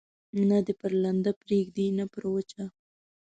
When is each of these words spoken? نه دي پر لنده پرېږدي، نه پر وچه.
نه 0.49 0.57
دي 0.65 0.73
پر 0.79 0.91
لنده 1.03 1.31
پرېږدي، 1.41 1.87
نه 1.97 2.05
پر 2.13 2.23
وچه. 2.33 2.63